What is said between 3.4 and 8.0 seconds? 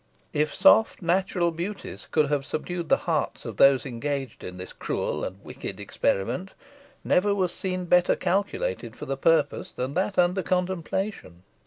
of those engaged in this cruel and wicked experiment, never was scene